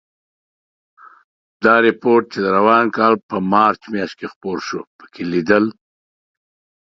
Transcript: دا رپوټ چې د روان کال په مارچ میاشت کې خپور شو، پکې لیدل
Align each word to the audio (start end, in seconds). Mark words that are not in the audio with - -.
دا 1.63 1.75
رپوټ 1.85 2.21
چې 2.31 2.39
د 2.43 2.47
روان 2.57 2.85
کال 2.97 3.13
په 3.29 3.37
مارچ 3.53 3.81
میاشت 3.93 4.15
کې 4.19 4.27
خپور 4.33 4.57
شو، 4.67 4.79
پکې 4.97 5.23
لیدل 5.31 5.65